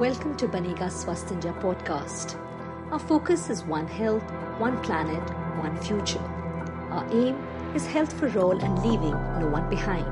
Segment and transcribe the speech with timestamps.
[0.00, 2.34] Welcome to Banega Swasth India podcast.
[2.90, 4.22] Our focus is one health,
[4.58, 5.22] one planet,
[5.62, 6.22] one future.
[6.90, 7.36] Our aim
[7.74, 10.06] is health for all and leaving no one behind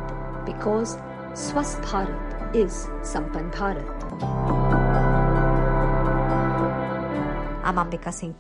[0.45, 0.99] because
[1.33, 4.03] Swasth Bharat is Sampann Bharat.
[7.65, 8.37] I'm Ambika Singh.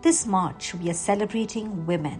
[0.00, 2.18] This March, we are celebrating women,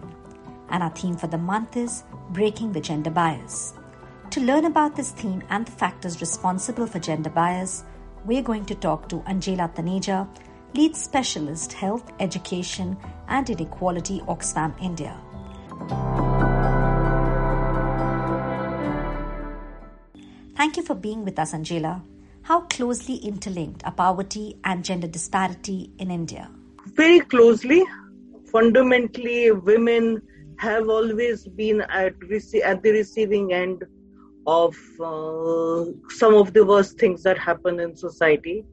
[0.69, 3.73] and our theme for the month is Breaking the Gender Bias.
[4.29, 7.83] To learn about this theme and the factors responsible for gender bias,
[8.25, 10.27] we're going to talk to Anjela Taneja,
[10.73, 15.15] lead specialist health, education, and inequality, Oxfam India.
[20.55, 22.01] Thank you for being with us, Anjela.
[22.41, 26.49] How closely interlinked are poverty and gender disparity in India?
[26.87, 27.83] Very closely.
[28.51, 30.21] Fundamentally, women
[30.57, 32.13] have always been at,
[32.63, 33.83] at the receiving end
[34.47, 38.63] of uh, some of the worst things that happen in society.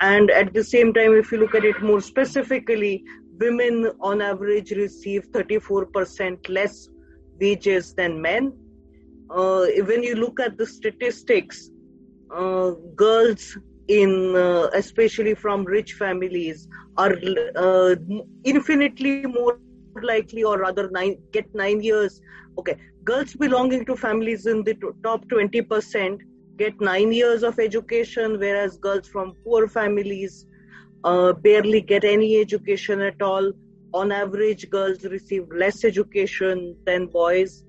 [0.00, 3.04] And at the same time, if you look at it more specifically,
[3.38, 6.88] women on average receive 34% less
[7.40, 8.52] wages than men.
[9.30, 11.70] Uh, when you look at the statistics,
[12.34, 13.56] uh, girls
[13.88, 17.14] in uh, especially from rich families are
[17.56, 17.94] uh,
[18.44, 19.58] infinitely more
[20.02, 22.20] likely or rather nine, get nine years.
[22.58, 22.76] Okay.
[23.04, 26.20] Girls belonging to families in the top 20%
[26.56, 30.46] get nine years of education whereas girls from poor families
[31.04, 33.52] uh, barely get any education at all.
[33.94, 37.64] On average girls receive less education than boys.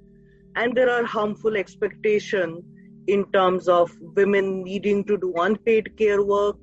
[0.56, 2.64] And there are harmful expectations
[3.08, 6.60] in terms of women needing to do unpaid care work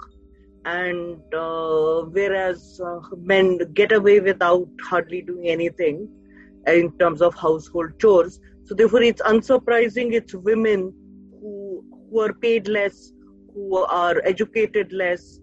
[0.67, 6.09] and uh, whereas uh, men get away without hardly doing anything
[6.67, 10.93] in terms of household chores so therefore it's unsurprising it's women
[11.41, 13.13] who who are paid less
[13.55, 15.39] who are educated less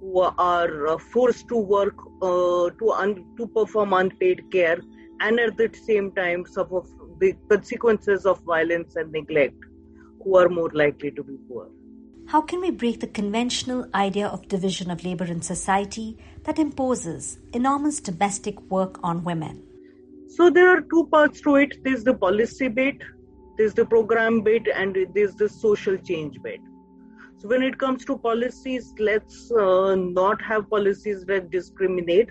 [0.00, 4.78] who are uh, forced to work uh, to un- to perform unpaid care
[5.20, 6.82] and at the same time suffer
[7.20, 9.64] the consequences of violence and neglect
[10.22, 11.68] who are more likely to be poor.
[12.28, 17.38] How can we break the conventional idea of division of labor in society that imposes
[17.54, 19.62] enormous domestic work on women?
[20.26, 21.82] So there are two parts to it.
[21.82, 22.96] There's the policy bit,
[23.56, 26.60] there's the program bit, and there's the social change bit.
[27.38, 32.28] So when it comes to policies, let's uh, not have policies that discriminate.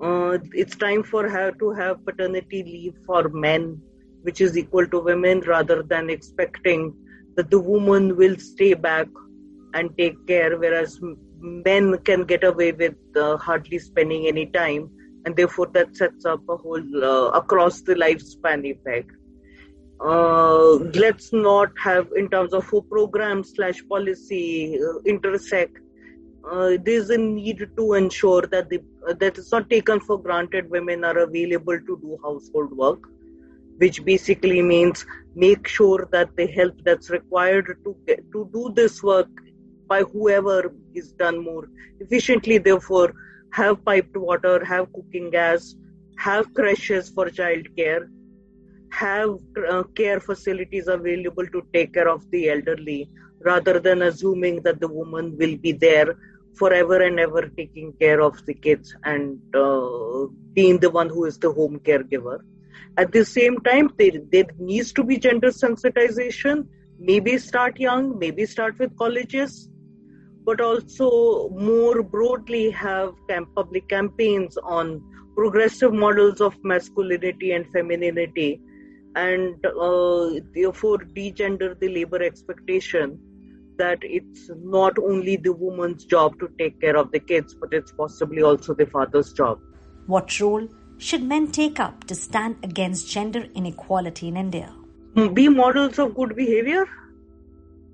[0.00, 3.82] Uh, it's time for her to have paternity leave for men
[4.22, 6.94] which is equal to women rather than expecting
[7.36, 9.08] that the woman will stay back
[9.74, 10.98] and take care whereas
[11.40, 14.90] men can get away with uh, hardly spending any time
[15.24, 19.10] and therefore that sets up a whole uh, across the lifespan effect.
[20.00, 25.76] Uh, let's not have in terms of program slash policy uh, intersect.
[26.50, 28.82] Uh, there's a need to ensure that the
[29.18, 33.10] that it's not taken for granted women are available to do household work
[33.80, 39.02] which basically means make sure that the help that's required to get, to do this
[39.02, 39.28] work
[39.86, 41.68] by whoever is done more
[42.00, 43.12] efficiently therefore
[43.50, 45.74] have piped water have cooking gas
[46.16, 48.08] have creches for child care
[48.90, 53.08] have uh, care facilities available to take care of the elderly
[53.44, 56.16] rather than assuming that the woman will be there
[56.54, 61.38] forever and ever taking care of the kids and uh, being the one who is
[61.38, 62.40] the home caregiver
[62.96, 66.66] at the same time, there, there needs to be gender sensitization.
[66.98, 69.68] Maybe start young, maybe start with colleges,
[70.44, 75.02] but also more broadly have camp- public campaigns on
[75.34, 78.60] progressive models of masculinity and femininity.
[79.16, 83.18] And uh, therefore degender the labor expectation
[83.78, 87.92] that it's not only the woman's job to take care of the kids but it's
[87.92, 89.58] possibly also the father's job.
[90.06, 90.68] What role
[91.00, 94.72] should men take up to stand against gender inequality in India?
[95.34, 96.86] Be models of good behavior.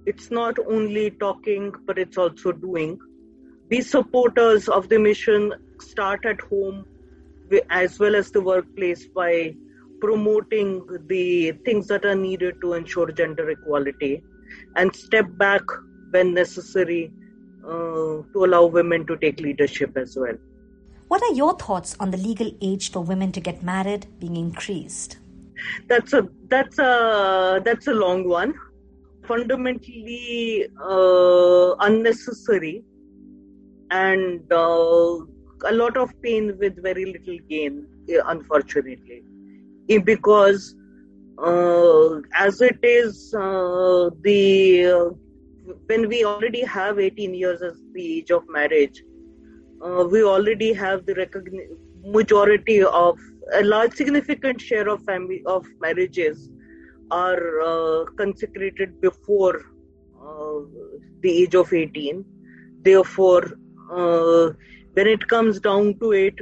[0.06, 2.98] It's not only talking, but it's also doing.
[3.68, 5.54] Be supporters of the mission.
[5.80, 6.84] Start at home
[7.70, 9.54] as well as the workplace by
[10.00, 14.22] promoting the things that are needed to ensure gender equality
[14.74, 15.62] and step back
[16.10, 17.12] when necessary
[17.64, 20.36] uh, to allow women to take leadership as well.
[21.08, 25.18] What are your thoughts on the legal age for women to get married being increased?
[25.88, 28.54] That's a that's a that's a long one.
[29.24, 32.84] Fundamentally uh, unnecessary,
[33.90, 35.18] and uh,
[35.64, 37.86] a lot of pain with very little gain.
[38.26, 39.22] Unfortunately,
[40.04, 40.74] because
[41.38, 45.14] uh, as it is, uh, the
[45.86, 49.02] when we already have 18 years as the age of marriage,
[49.84, 51.68] uh, we already have the recogni-
[52.04, 53.18] majority of
[53.54, 56.48] a large significant share of family of marriages
[57.10, 59.62] are uh, consecrated before
[60.20, 60.60] uh,
[61.22, 62.24] the age of 18
[62.82, 63.44] therefore
[63.92, 64.50] uh,
[64.94, 66.34] when it comes down to it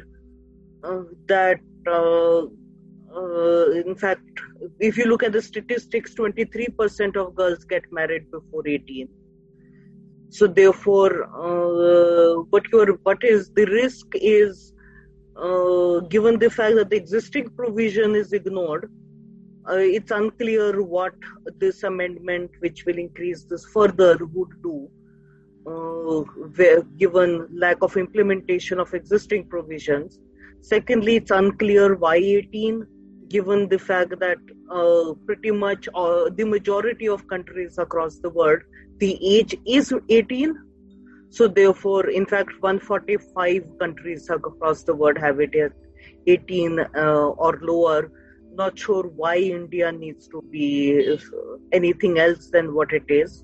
[0.84, 2.42] uh, that uh,
[3.82, 4.22] in fact
[4.80, 9.08] if you look at the statistics 23% of girls get married before 18
[10.36, 11.10] so therefore
[12.52, 14.74] what your what is the risk is
[15.36, 18.90] uh, given the fact that the existing provision is ignored,
[19.68, 21.14] uh, it's unclear what
[21.58, 24.88] this amendment, which will increase this further, would do.
[25.66, 26.20] Uh,
[26.56, 30.20] where, given lack of implementation of existing provisions.
[30.60, 32.86] Secondly, it's unclear why 18,
[33.36, 34.38] given the fact that
[34.80, 38.60] uh, pretty much uh, the majority of countries across the world,
[38.98, 40.54] the age is 18
[41.34, 45.72] so therefore, in fact, 145 countries across the world have it at
[46.28, 46.84] 18 uh,
[47.44, 48.12] or lower.
[48.52, 51.16] Not sure why India needs to be uh,
[51.72, 53.42] anything else than what it is.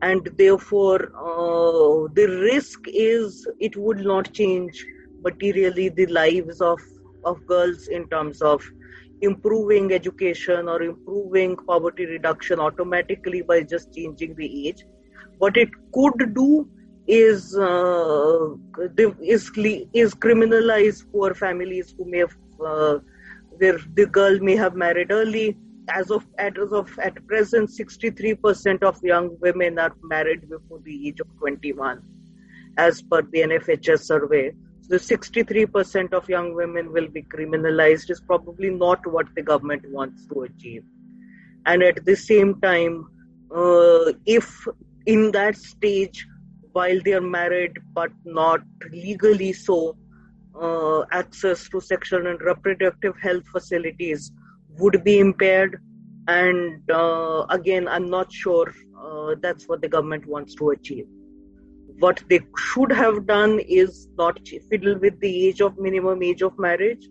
[0.00, 4.86] And therefore, uh, the risk is it would not change
[5.24, 6.78] materially the lives of,
[7.24, 8.62] of girls in terms of
[9.20, 14.84] improving education or improving poverty reduction automatically by just changing the age.
[15.38, 16.68] What it could do
[17.06, 18.50] is uh,
[19.20, 19.50] is
[19.92, 22.98] is criminalize poor families who may have uh,
[23.56, 25.56] where the girl may have married early.
[25.88, 31.20] As of as of at present, 63% of young women are married before the age
[31.20, 32.02] of 21,
[32.76, 34.52] as per the NFHS survey.
[34.88, 40.26] The 63% of young women will be criminalized is probably not what the government wants
[40.28, 40.82] to achieve.
[41.66, 43.06] And at the same time,
[43.54, 44.66] uh, if
[45.06, 46.26] in that stage
[46.72, 48.60] while they are married but not
[48.92, 49.96] legally so,
[50.60, 54.32] uh, access to sexual and reproductive health facilities
[54.78, 55.80] would be impaired.
[56.26, 61.06] And uh, again, I'm not sure uh, that's what the government wants to achieve.
[61.98, 64.38] What they should have done is not
[64.70, 67.08] fiddle with the age of minimum age of marriage.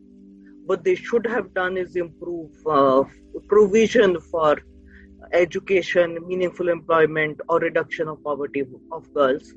[0.65, 3.03] What they should have done is improve uh,
[3.49, 4.57] provision for
[5.33, 9.53] education, meaningful employment, or reduction of poverty of girls,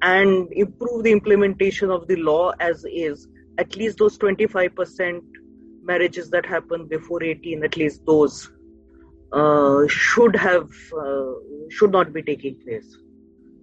[0.00, 3.28] and improve the implementation of the law as is.
[3.58, 5.20] At least those 25%
[5.82, 8.50] marriages that happen before 18, at least those
[9.32, 11.32] uh, should have uh,
[11.68, 12.96] should not be taking place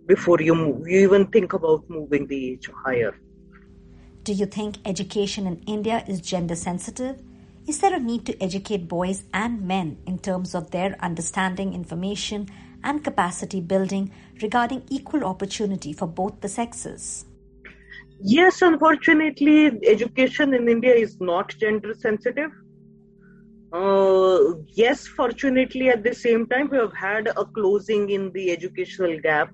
[0.09, 0.87] before you move.
[0.87, 3.15] You even think about moving the age higher.
[4.23, 7.21] Do you think education in India is gender sensitive?
[7.67, 12.49] Is there a need to educate boys and men in terms of their understanding information
[12.83, 14.11] and capacity building
[14.41, 17.25] regarding equal opportunity for both the sexes?
[18.19, 22.49] Yes, unfortunately, education in India is not gender sensitive.
[23.71, 29.19] Uh, yes, fortunately, at the same time, we have had a closing in the educational
[29.19, 29.51] gap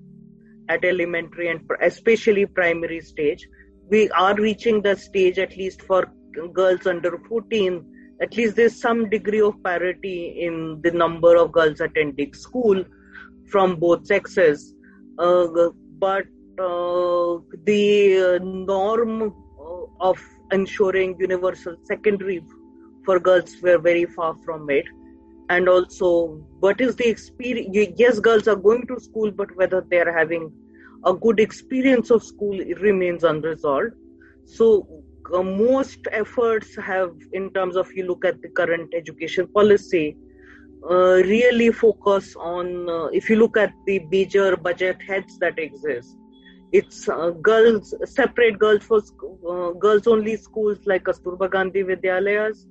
[0.68, 3.46] at elementary and especially primary stage.
[3.88, 6.12] We are reaching the stage, at least for
[6.52, 7.84] girls under 14,
[8.20, 12.82] at least there's some degree of parity in the number of girls attending school
[13.50, 14.74] from both sexes.
[15.18, 15.46] Uh,
[15.98, 16.24] but
[16.58, 20.18] uh, the norm uh, of
[20.52, 22.42] ensuring universal secondary
[23.04, 24.86] for girls were very far from it.
[25.48, 27.68] And also, what is the experience?
[27.96, 30.52] Yes, girls are going to school, but whether they are having
[31.04, 33.92] a good experience of school remains unresolved.
[34.44, 34.86] So,
[35.32, 40.16] uh, most efforts have, in terms of you look at the current education policy,
[40.90, 46.16] uh, really focus on, uh, if you look at the major budget heads that exist,
[46.72, 49.00] it's uh, girls, separate girls for
[49.48, 52.66] uh, girls only schools like Kasturba Gandhi Vidyalayas.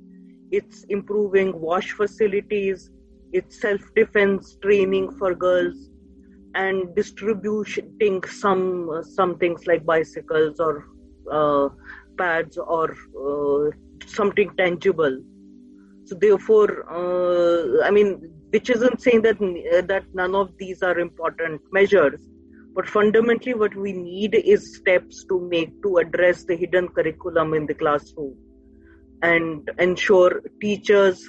[0.52, 2.90] It's improving wash facilities.
[3.34, 5.90] It's self defense training for girls
[6.56, 10.86] and distributing some some things like bicycles or
[11.32, 11.70] uh,
[12.18, 13.72] pads or uh,
[14.06, 15.18] something tangible
[16.06, 18.10] so therefore uh, i mean
[18.52, 19.38] which isn't saying that
[19.88, 22.22] that none of these are important measures
[22.74, 27.66] but fundamentally what we need is steps to make to address the hidden curriculum in
[27.66, 28.36] the classroom
[29.22, 31.28] and ensure teachers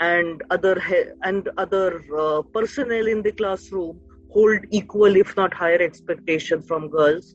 [0.00, 0.76] and other
[1.22, 4.00] and other uh, personnel in the classroom
[4.32, 7.34] hold equal if not higher expectations from girls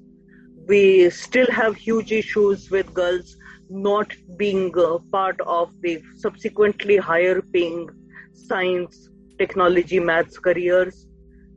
[0.67, 3.35] we still have huge issues with girls
[3.69, 7.89] not being uh, part of the subsequently higher paying
[8.33, 11.07] science, technology, maths careers.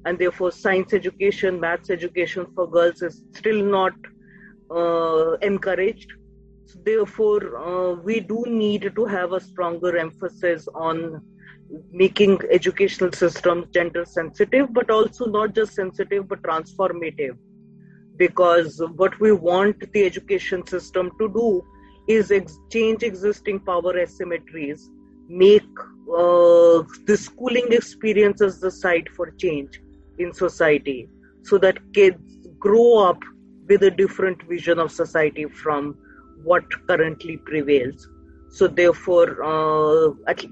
[0.06, 3.94] and therefore science education, maths education for girls is still not
[4.70, 6.10] uh, encouraged.
[6.84, 11.22] Therefore, uh, we do need to have a stronger emphasis on
[11.90, 17.36] making educational systems gender sensitive, but also not just sensitive but transformative.
[18.16, 21.64] Because what we want the education system to do
[22.06, 22.32] is
[22.70, 24.88] change existing power asymmetries,
[25.28, 25.62] make
[26.12, 29.80] uh, the schooling experience as the site for change
[30.18, 31.08] in society,
[31.42, 33.20] so that kids grow up
[33.68, 35.96] with a different vision of society from
[36.44, 38.08] what currently prevails.
[38.50, 40.44] So, therefore, uh, at,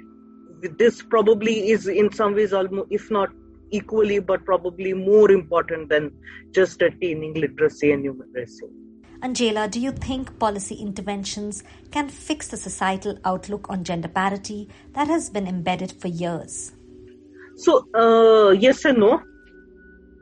[0.79, 3.31] this probably is in some ways almost, if not
[3.71, 6.13] equally, but probably more important than
[6.53, 8.71] just attaining literacy and numeracy.
[9.23, 15.07] Anjela, do you think policy interventions can fix the societal outlook on gender parity that
[15.07, 16.73] has been embedded for years?
[17.57, 19.23] So, uh, yes and no.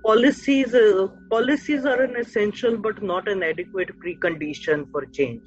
[0.04, 5.42] Policies, uh, policies are an essential but not an adequate precondition for change.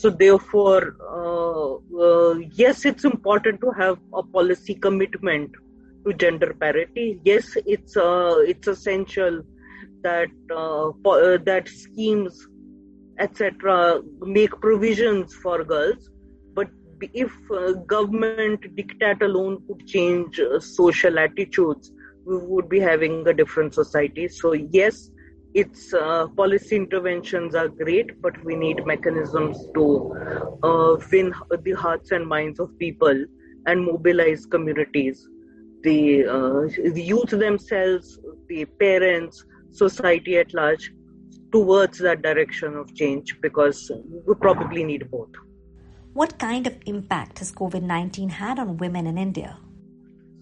[0.00, 1.74] So, therefore, uh,
[2.04, 5.52] uh yes, it's important to have a policy commitment
[6.06, 7.20] to gender parity.
[7.24, 9.42] Yes, it's uh, it's essential
[10.02, 10.90] that uh,
[11.50, 12.46] that schemes
[13.18, 16.10] etc make provisions for girls
[16.54, 16.68] but
[17.12, 21.92] if uh, government diktat alone could change uh, social attitudes
[22.26, 25.10] we would be having a different society so yes
[25.54, 29.84] its uh, policy interventions are great but we need mechanisms to
[30.62, 31.32] uh, win
[31.62, 33.24] the hearts and minds of people
[33.66, 35.28] and mobilize communities
[35.82, 36.24] the,
[36.94, 38.18] the youth themselves
[38.48, 40.92] the parents society at large
[41.54, 43.90] towards that direction of change because
[44.26, 45.34] we probably need both.
[46.12, 49.56] What kind of impact has COVID 19 had on women in India?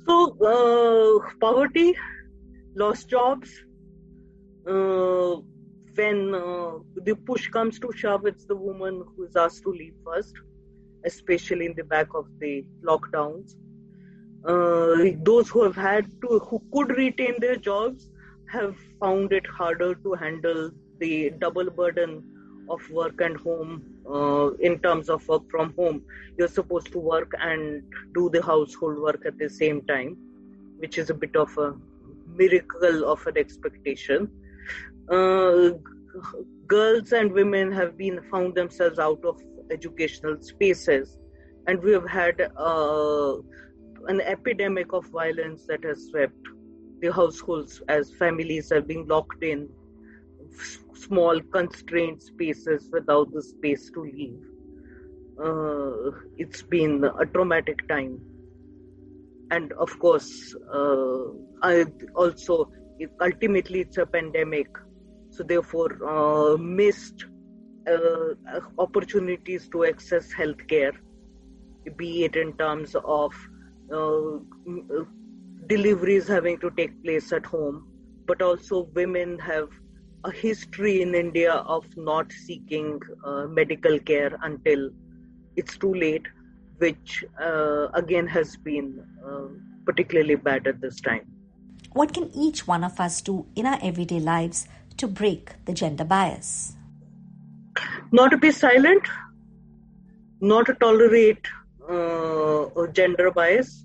[0.07, 0.14] So,
[0.52, 1.95] uh, poverty,
[2.75, 3.50] lost jobs.
[4.66, 5.40] Uh,
[5.95, 9.95] when uh, the push comes to shove, it's the woman who is asked to leave
[10.04, 10.35] first,
[11.04, 13.57] especially in the back of the lockdowns.
[14.45, 18.09] Uh, those who have had to, who could retain their jobs,
[18.50, 22.23] have found it harder to handle the double burden
[22.69, 26.02] of work and home uh, in terms of work from home.
[26.38, 27.83] You're supposed to work and
[28.14, 30.16] do the household work at the same time,
[30.78, 31.75] which is a bit of a
[32.26, 34.31] miracle of an expectation.
[35.11, 35.71] Uh,
[36.66, 39.40] girls and women have been found themselves out of
[39.71, 41.19] educational spaces,
[41.66, 43.35] and we have had uh,
[44.09, 46.37] an epidemic of violence that has swept
[47.00, 49.69] the households as families are being locked in
[50.95, 54.40] small constrained spaces without the space to leave.
[55.42, 58.21] Uh, it's been a traumatic time.
[59.50, 61.25] And of course, uh,
[61.62, 62.71] I also,
[63.21, 64.68] ultimately, it's a pandemic.
[65.30, 67.25] So, therefore, uh, missed
[67.90, 70.92] uh, opportunities to access healthcare,
[71.97, 73.32] be it in terms of
[73.92, 74.38] uh,
[75.66, 77.87] deliveries having to take place at home,
[78.26, 79.68] but also women have
[80.25, 84.90] a history in India of not seeking uh, medical care until
[85.56, 86.26] it's too late,
[86.78, 89.49] which uh, again has been uh,
[89.85, 91.31] particularly bad at this time.
[91.94, 96.04] What can each one of us do in our everyday lives to break the gender
[96.04, 96.75] bias?
[98.11, 99.06] Not to be silent,
[100.40, 101.46] not to tolerate
[101.88, 103.84] uh, gender bias,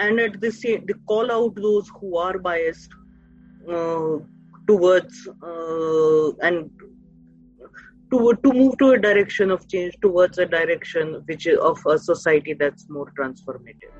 [0.00, 2.90] and at the same call out those who are biased
[3.68, 4.18] uh,
[4.66, 6.70] towards uh, and
[8.10, 11.98] to, to move to a direction of change towards a direction which is of a
[11.98, 13.94] society that's more transformative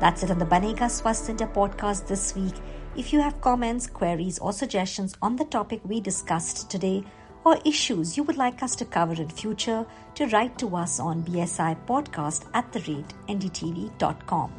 [0.00, 2.54] that's it on the banega swasth podcast this week
[2.96, 7.02] if you have comments queries or suggestions on the topic we discussed today
[7.44, 11.22] or issues you would like us to cover in future to write to us on
[11.22, 14.52] bsi podcast at the rate ndtv.com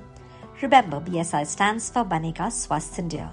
[0.61, 3.31] Remember, BSI stands for Banega Swasth.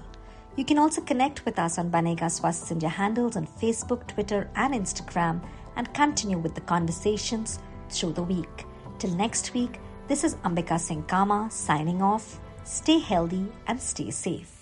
[0.55, 5.41] You can also connect with us on Banega Swasth handles on Facebook, Twitter, and Instagram
[5.75, 7.59] and continue with the conversations
[7.89, 8.65] through the week.
[8.97, 12.39] Till next week, this is Ambika Singh Kama signing off.
[12.63, 14.56] Stay healthy and stay safe.